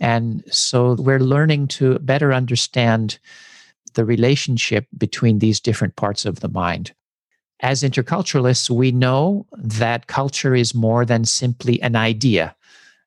And 0.01 0.43
so 0.51 0.95
we're 0.95 1.21
learning 1.21 1.69
to 1.69 1.99
better 1.99 2.33
understand 2.33 3.19
the 3.95 4.05
relationship 4.05 4.87
between 4.97 5.41
these 5.41 5.61
different 5.61 5.97
parts 5.97 6.25
of 6.25 6.41
the 6.41 6.49
mind. 6.49 6.93
As 7.61 7.83
interculturalists, 7.83 8.71
we 8.71 8.93
know 8.93 9.47
that 9.53 10.07
culture 10.07 10.55
is 10.55 10.75
more 10.75 11.05
than 11.05 11.25
simply 11.25 11.83
an 11.83 11.97
idea. 11.97 12.55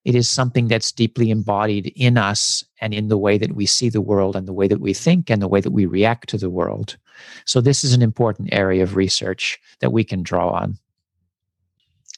It 0.05 0.15
is 0.15 0.29
something 0.29 0.67
that's 0.67 0.91
deeply 0.91 1.29
embodied 1.31 1.93
in 1.95 2.17
us 2.17 2.63
and 2.81 2.93
in 2.93 3.07
the 3.07 3.17
way 3.17 3.37
that 3.37 3.53
we 3.53 3.65
see 3.65 3.89
the 3.89 4.01
world 4.01 4.35
and 4.35 4.47
the 4.47 4.53
way 4.53 4.67
that 4.67 4.81
we 4.81 4.93
think 4.93 5.29
and 5.29 5.41
the 5.41 5.47
way 5.47 5.61
that 5.61 5.71
we 5.71 5.85
react 5.85 6.29
to 6.29 6.37
the 6.37 6.49
world. 6.49 6.97
So, 7.45 7.61
this 7.61 7.83
is 7.83 7.93
an 7.93 8.01
important 8.01 8.49
area 8.51 8.83
of 8.83 8.95
research 8.95 9.59
that 9.79 9.91
we 9.91 10.03
can 10.03 10.23
draw 10.23 10.49
on. 10.49 10.77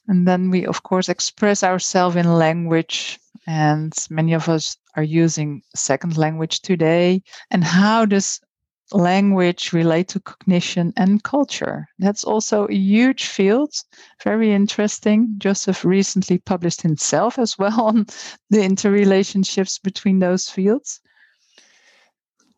And 0.08 0.26
then 0.26 0.50
we, 0.50 0.66
of 0.66 0.82
course, 0.82 1.08
express 1.08 1.62
ourselves 1.62 2.16
in 2.16 2.34
language. 2.34 3.18
And 3.46 3.92
many 4.10 4.32
of 4.34 4.48
us 4.48 4.76
are 4.96 5.02
using 5.02 5.62
second 5.74 6.16
language 6.16 6.60
today. 6.62 7.22
And 7.50 7.62
how 7.62 8.06
does 8.06 8.40
language 8.92 9.72
relate 9.72 10.08
to 10.08 10.20
cognition 10.20 10.92
and 10.96 11.22
culture? 11.22 11.86
That's 11.98 12.24
also 12.24 12.66
a 12.66 12.74
huge 12.74 13.26
field, 13.26 13.72
very 14.22 14.52
interesting. 14.52 15.34
Joseph 15.38 15.84
recently 15.84 16.38
published 16.38 16.82
himself 16.82 17.38
as 17.38 17.58
well 17.58 17.80
on 17.80 18.06
the 18.50 18.58
interrelationships 18.58 19.82
between 19.82 20.18
those 20.18 20.48
fields. 20.48 21.00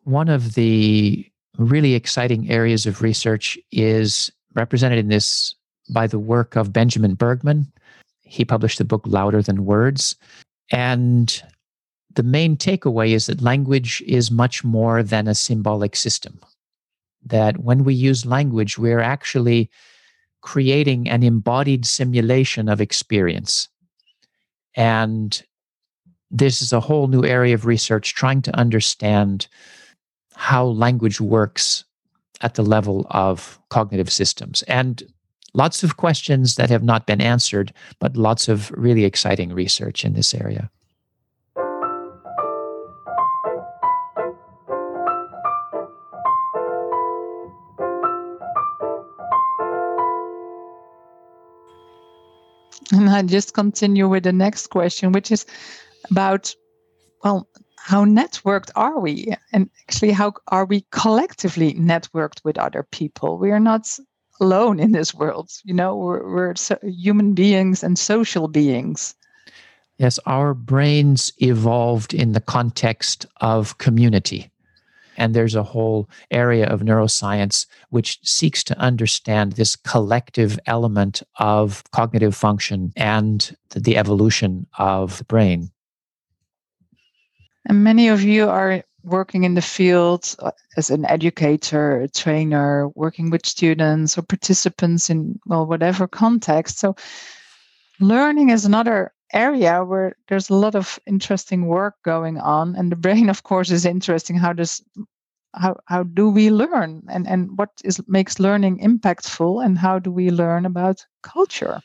One 0.03 0.29
of 0.29 0.55
the 0.55 1.25
really 1.57 1.93
exciting 1.93 2.49
areas 2.49 2.85
of 2.85 3.01
research 3.01 3.57
is 3.71 4.31
represented 4.53 4.97
in 4.99 5.09
this 5.09 5.53
by 5.93 6.07
the 6.07 6.19
work 6.19 6.55
of 6.55 6.71
Benjamin 6.71 7.15
Bergen. 7.15 7.71
He 8.21 8.45
published 8.45 8.77
the 8.77 8.85
book 8.85 9.01
Louder 9.05 9.41
Than 9.41 9.65
Words. 9.65 10.15
And 10.71 11.41
the 12.19 12.23
main 12.23 12.57
takeaway 12.57 13.11
is 13.11 13.27
that 13.27 13.41
language 13.41 14.03
is 14.05 14.29
much 14.29 14.61
more 14.61 15.01
than 15.01 15.25
a 15.25 15.33
symbolic 15.33 15.95
system. 15.95 16.37
That 17.25 17.59
when 17.63 17.85
we 17.85 17.93
use 17.93 18.25
language, 18.25 18.77
we're 18.77 18.99
actually 18.99 19.69
creating 20.41 21.07
an 21.07 21.23
embodied 21.23 21.85
simulation 21.85 22.67
of 22.67 22.81
experience. 22.81 23.69
And 24.75 25.41
this 26.29 26.61
is 26.61 26.73
a 26.73 26.81
whole 26.81 27.07
new 27.07 27.23
area 27.23 27.53
of 27.53 27.65
research 27.65 28.15
trying 28.15 28.41
to 28.41 28.55
understand 28.57 29.47
how 30.35 30.65
language 30.65 31.21
works 31.21 31.85
at 32.41 32.55
the 32.55 32.63
level 32.63 33.07
of 33.11 33.61
cognitive 33.69 34.11
systems. 34.11 34.61
And 34.63 35.03
lots 35.53 35.83
of 35.83 35.95
questions 35.95 36.55
that 36.55 36.69
have 36.69 36.83
not 36.83 37.07
been 37.07 37.21
answered, 37.21 37.71
but 37.99 38.17
lots 38.17 38.49
of 38.49 38.71
really 38.71 39.05
exciting 39.05 39.53
research 39.53 40.03
in 40.03 40.15
this 40.15 40.33
area. 40.33 40.69
I 53.19 53.23
just 53.23 53.53
continue 53.53 54.07
with 54.07 54.23
the 54.23 54.31
next 54.31 54.67
question, 54.67 55.11
which 55.11 55.29
is 55.29 55.45
about, 56.09 56.55
well, 57.21 57.49
how 57.77 58.05
networked 58.05 58.71
are 58.75 58.99
we? 58.99 59.33
And 59.51 59.69
actually, 59.87 60.11
how 60.11 60.33
are 60.47 60.65
we 60.65 60.85
collectively 60.91 61.73
networked 61.73 62.45
with 62.45 62.57
other 62.57 62.83
people? 62.91 63.37
We 63.37 63.51
are 63.51 63.59
not 63.59 63.99
alone 64.39 64.79
in 64.79 64.93
this 64.93 65.13
world. 65.13 65.51
You 65.65 65.73
know, 65.73 65.97
we're, 65.97 66.33
we're 66.33 66.55
so 66.55 66.77
human 66.81 67.33
beings 67.33 67.83
and 67.83 67.99
social 67.99 68.47
beings. 68.47 69.15
Yes, 69.97 70.17
our 70.25 70.53
brains 70.53 71.33
evolved 71.39 72.13
in 72.13 72.31
the 72.31 72.39
context 72.39 73.25
of 73.41 73.79
community. 73.79 74.49
And 75.19 75.35
there's 75.35 75.55
a 75.55 75.63
whole 75.63 76.09
area 76.31 76.65
of 76.65 76.81
neuroscience 76.81 77.67
which 77.89 78.19
seeks 78.23 78.63
to 78.63 78.79
understand 78.79 79.53
this 79.53 79.75
collective 79.75 80.57
element 80.65 81.21
of 81.39 81.83
cognitive 81.91 82.35
function 82.35 82.91
and 82.95 83.55
the 83.75 83.97
evolution 83.97 84.65
of 84.79 85.17
the 85.19 85.25
brain. 85.25 85.69
And 87.67 87.83
many 87.83 88.07
of 88.07 88.23
you 88.23 88.49
are 88.49 88.83
working 89.03 89.43
in 89.43 89.55
the 89.55 89.61
field 89.61 90.35
uh, 90.39 90.51
as 90.77 90.89
an 90.89 91.05
educator, 91.05 92.01
a 92.01 92.07
trainer, 92.07 92.89
working 92.95 93.29
with 93.29 93.45
students 93.45 94.17
or 94.17 94.21
participants 94.21 95.09
in 95.09 95.39
well 95.45 95.65
whatever 95.65 96.07
context. 96.07 96.79
So 96.79 96.95
learning 97.99 98.49
is 98.49 98.65
another 98.65 99.11
area 99.33 99.83
where 99.83 100.15
there's 100.27 100.49
a 100.49 100.55
lot 100.55 100.75
of 100.75 100.99
interesting 101.05 101.67
work 101.67 101.95
going 102.03 102.37
on 102.37 102.75
and 102.75 102.91
the 102.91 102.95
brain 102.95 103.29
of 103.29 103.43
course 103.43 103.71
is 103.71 103.85
interesting. 103.85 104.37
How 104.37 104.53
does 104.53 104.83
how 105.55 105.75
how 105.85 106.03
do 106.03 106.29
we 106.29 106.49
learn? 106.49 107.03
And 107.09 107.27
and 107.27 107.57
what 107.57 107.69
is 107.83 108.01
makes 108.07 108.39
learning 108.39 108.79
impactful 108.79 109.63
and 109.63 109.77
how 109.77 109.99
do 109.99 110.11
we 110.11 110.29
learn 110.29 110.65
about 110.65 111.05
culture? 111.23 111.81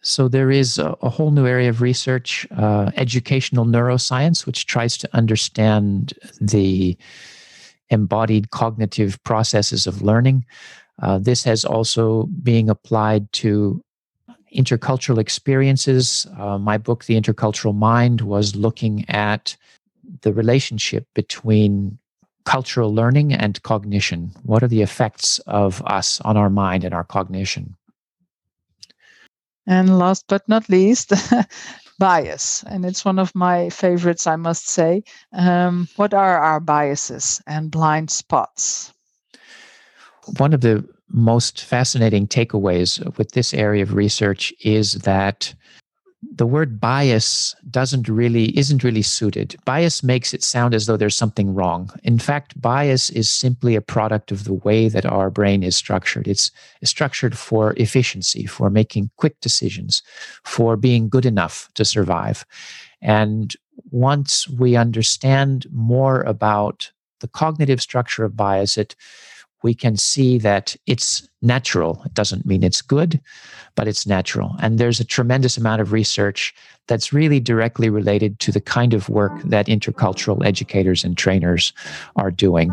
So 0.00 0.28
there 0.28 0.50
is 0.50 0.78
a, 0.78 0.94
a, 1.00 1.08
whole 1.08 1.30
new 1.30 1.46
area 1.46 1.70
of 1.70 1.80
research, 1.80 2.46
uh, 2.54 2.90
educational 2.94 3.64
neuroscience, 3.64 4.44
which 4.44 4.66
tries 4.66 4.98
to 4.98 5.08
understand 5.16 6.12
the 6.38 6.98
embodied 7.88 8.50
cognitive 8.50 9.22
processes 9.24 9.86
of 9.86 10.02
learning. 10.02 10.44
Uh, 11.02 11.18
this 11.18 11.42
has 11.44 11.64
also 11.64 12.28
being 12.42 12.68
applied 12.68 13.32
to 13.32 13.82
intercultural 14.54 15.18
experiences. 15.18 16.26
Uh, 16.38 16.58
my 16.58 16.78
book, 16.78 17.04
The 17.04 17.20
Intercultural 17.20 17.74
Mind, 17.74 18.20
was 18.20 18.56
looking 18.56 19.04
at 19.08 19.56
the 20.22 20.32
relationship 20.32 21.06
between 21.14 21.98
cultural 22.44 22.94
learning 22.94 23.32
and 23.32 23.62
cognition. 23.62 24.32
What 24.42 24.62
are 24.62 24.68
the 24.68 24.82
effects 24.82 25.38
of 25.46 25.82
us 25.86 26.20
on 26.20 26.36
our 26.36 26.50
mind 26.50 26.84
and 26.84 26.94
our 26.94 27.04
cognition? 27.04 27.76
And 29.66 29.98
last 29.98 30.26
but 30.28 30.46
not 30.46 30.68
least, 30.68 31.12
bias. 31.98 32.62
And 32.64 32.84
it's 32.84 33.04
one 33.04 33.18
of 33.18 33.34
my 33.34 33.70
favorites, 33.70 34.26
I 34.26 34.36
must 34.36 34.68
say. 34.68 35.04
Um, 35.32 35.88
what 35.96 36.12
are 36.12 36.38
our 36.38 36.60
biases 36.60 37.40
and 37.46 37.70
blind 37.70 38.10
spots? 38.10 38.92
One 40.38 40.52
of 40.52 40.60
the 40.60 40.86
most 41.08 41.62
fascinating 41.62 42.26
takeaways 42.26 43.16
with 43.18 43.32
this 43.32 43.54
area 43.54 43.82
of 43.82 43.94
research 43.94 44.52
is 44.64 44.94
that 44.94 45.54
the 46.32 46.46
word 46.46 46.80
bias 46.80 47.54
doesn't 47.70 48.08
really 48.08 48.56
isn't 48.58 48.82
really 48.82 49.02
suited. 49.02 49.56
Bias 49.64 50.02
makes 50.02 50.32
it 50.32 50.42
sound 50.42 50.74
as 50.74 50.86
though 50.86 50.96
there's 50.96 51.16
something 51.16 51.54
wrong. 51.54 51.90
In 52.02 52.18
fact 52.18 52.60
bias 52.60 53.10
is 53.10 53.30
simply 53.30 53.74
a 53.74 53.80
product 53.80 54.32
of 54.32 54.44
the 54.44 54.54
way 54.54 54.88
that 54.88 55.06
our 55.06 55.30
brain 55.30 55.62
is 55.62 55.76
structured. 55.76 56.26
It's 56.26 56.50
structured 56.82 57.36
for 57.36 57.74
efficiency 57.76 58.46
for 58.46 58.70
making 58.70 59.10
quick 59.16 59.38
decisions 59.40 60.02
for 60.44 60.76
being 60.76 61.08
good 61.08 61.26
enough 61.26 61.68
to 61.74 61.84
survive. 61.84 62.46
And 63.02 63.54
once 63.90 64.48
we 64.48 64.76
understand 64.76 65.66
more 65.70 66.22
about 66.22 66.90
the 67.20 67.28
cognitive 67.28 67.80
structure 67.80 68.24
of 68.24 68.36
bias 68.36 68.78
it 68.78 68.96
we 69.64 69.74
can 69.74 69.96
see 69.96 70.38
that 70.38 70.76
it's 70.86 71.26
natural. 71.40 72.00
It 72.04 72.12
doesn't 72.12 72.44
mean 72.44 72.62
it's 72.62 72.82
good, 72.82 73.18
but 73.74 73.88
it's 73.88 74.06
natural. 74.06 74.54
And 74.60 74.78
there's 74.78 75.00
a 75.00 75.04
tremendous 75.04 75.56
amount 75.56 75.80
of 75.80 75.90
research 75.90 76.54
that's 76.86 77.14
really 77.14 77.40
directly 77.40 77.88
related 77.88 78.38
to 78.40 78.52
the 78.52 78.60
kind 78.60 78.92
of 78.92 79.08
work 79.08 79.32
that 79.42 79.66
intercultural 79.66 80.44
educators 80.44 81.02
and 81.02 81.16
trainers 81.16 81.72
are 82.16 82.30
doing. 82.30 82.70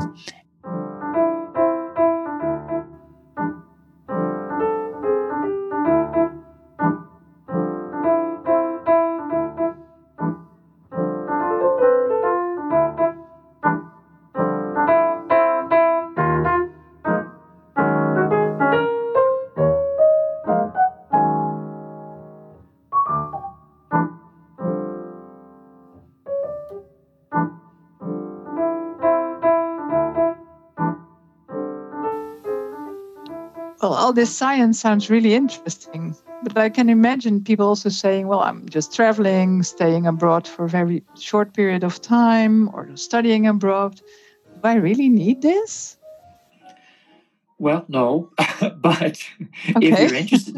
Well, 34.12 34.18
all 34.18 34.26
this 34.26 34.36
science 34.36 34.78
sounds 34.78 35.10
really 35.10 35.34
interesting. 35.36 36.18
But 36.44 36.58
I 36.58 36.68
can 36.68 36.90
imagine 36.90 37.46
people 37.46 37.66
also 37.66 37.88
saying, 37.88 38.28
well, 38.28 38.42
I'm 38.42 38.68
just 38.68 38.94
traveling, 38.94 39.64
staying 39.64 40.06
abroad 40.06 40.46
for 40.46 40.66
a 40.66 40.68
very 40.68 41.02
short 41.18 41.54
period 41.54 41.86
of 41.86 42.02
time, 42.02 42.70
or 42.74 42.90
studying 42.98 43.48
abroad. 43.48 43.96
Do 43.96 44.60
I 44.66 44.74
really 44.74 45.08
need 45.08 45.42
this? 45.42 45.96
Well, 47.58 47.86
no, 47.88 48.32
but 48.82 49.24
okay. 49.78 49.88
if 49.88 49.98
you're 49.98 50.20
interested, 50.20 50.56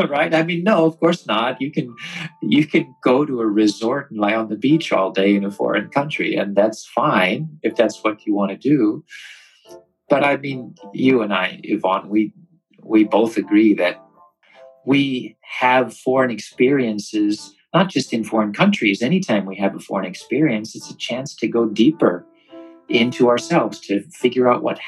right? 0.10 0.34
I 0.34 0.42
mean, 0.42 0.64
no, 0.64 0.84
of 0.84 0.98
course 0.98 1.24
not. 1.24 1.60
You 1.60 1.70
can 1.70 1.94
you 2.42 2.66
can 2.66 2.96
go 3.04 3.24
to 3.24 3.40
a 3.40 3.46
resort 3.46 4.10
and 4.10 4.18
lie 4.18 4.34
on 4.34 4.48
the 4.48 4.56
beach 4.56 4.92
all 4.92 5.12
day 5.12 5.36
in 5.36 5.44
a 5.44 5.52
foreign 5.52 5.88
country, 5.90 6.34
and 6.34 6.56
that's 6.56 6.84
fine 6.84 7.60
if 7.62 7.76
that's 7.76 8.02
what 8.02 8.26
you 8.26 8.34
want 8.34 8.50
to 8.50 8.56
do. 8.56 9.04
But 10.10 10.24
I 10.24 10.36
mean, 10.36 10.74
you 10.92 11.22
and 11.22 11.32
I, 11.32 11.60
Yvonne, 11.62 12.08
we 12.08 12.32
we 12.82 13.04
both 13.04 13.36
agree 13.36 13.74
that 13.74 14.02
we 14.84 15.36
have 15.42 15.96
foreign 15.96 16.30
experiences, 16.30 17.54
not 17.74 17.90
just 17.90 18.12
in 18.12 18.24
foreign 18.24 18.52
countries. 18.52 19.02
Anytime 19.02 19.44
we 19.44 19.56
have 19.56 19.74
a 19.74 19.80
foreign 19.80 20.06
experience, 20.06 20.74
it's 20.74 20.90
a 20.90 20.96
chance 20.96 21.34
to 21.36 21.48
go 21.48 21.66
deeper 21.66 22.24
into 22.88 23.28
ourselves, 23.28 23.80
to 23.80 24.02
figure 24.10 24.48
out 24.48 24.62
what 24.62 24.78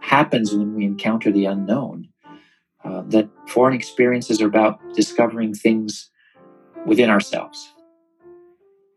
happens 0.00 0.52
when 0.52 0.74
we 0.74 0.84
encounter 0.84 1.32
the 1.32 1.46
unknown. 1.46 2.08
Uh, 2.84 3.02
that 3.08 3.28
foreign 3.48 3.74
experiences 3.74 4.40
are 4.40 4.46
about 4.46 4.78
discovering 4.94 5.52
things 5.52 6.10
within 6.86 7.10
ourselves. 7.10 7.72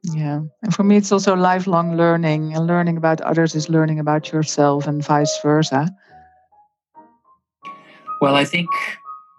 Yeah. 0.04 0.42
And 0.64 0.74
for 0.74 0.84
me, 0.84 0.98
it's 0.98 1.12
also 1.12 1.36
lifelong 1.36 1.96
learning, 1.98 2.54
and 2.56 2.68
learning 2.68 2.98
about 2.98 3.22
others 3.22 3.56
is 3.56 3.70
learning 3.70 4.00
about 4.00 4.32
yourself, 4.32 4.88
and 4.88 5.04
vice 5.04 5.40
versa. 5.42 5.90
Well, 8.22 8.36
I 8.36 8.46
think 8.46 8.70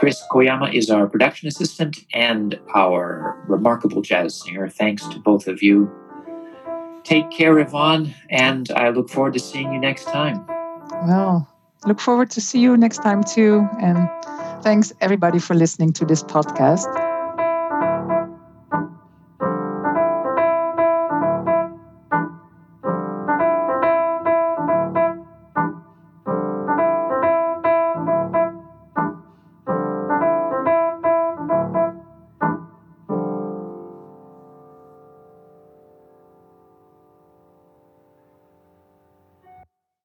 Chris 0.00 0.22
Koyama 0.30 0.72
is 0.72 0.88
our 0.88 1.06
production 1.06 1.48
assistant 1.48 1.98
and 2.14 2.58
our 2.74 3.36
remarkable 3.46 4.00
jazz 4.00 4.42
singer. 4.42 4.70
Thanks 4.70 5.06
to 5.08 5.18
both 5.18 5.48
of 5.48 5.62
you 5.62 5.90
Take 7.06 7.30
care, 7.30 7.56
Yvonne, 7.60 8.12
and 8.30 8.68
I 8.72 8.88
look 8.88 9.08
forward 9.08 9.34
to 9.34 9.38
seeing 9.38 9.72
you 9.72 9.78
next 9.78 10.06
time. 10.06 10.44
Well, 11.06 11.48
look 11.86 12.00
forward 12.00 12.32
to 12.32 12.40
see 12.40 12.58
you 12.58 12.76
next 12.76 12.98
time 12.98 13.22
too. 13.22 13.64
And 13.80 14.08
thanks 14.64 14.92
everybody 15.00 15.38
for 15.38 15.54
listening 15.54 15.92
to 15.92 16.04
this 16.04 16.24
podcast. 16.24 16.84